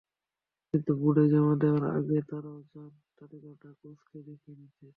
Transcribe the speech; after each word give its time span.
কিন্তু 0.69 0.91
বোর্ডে 1.01 1.25
জমা 1.31 1.53
দেওয়ার 1.61 1.83
আগে 1.97 2.17
তাঁরাও 2.29 2.59
চান 2.71 2.91
তালিকাটা 3.17 3.69
কোচকে 3.81 4.17
দেখিয়ে 4.27 4.55
নিতে। 4.59 4.85